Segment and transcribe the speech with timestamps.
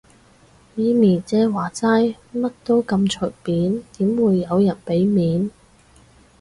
[0.73, 5.51] 咪咪姐話齋，咩都咁隨便，點會有人俾面